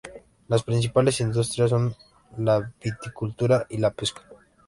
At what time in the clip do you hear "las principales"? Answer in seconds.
0.47-1.19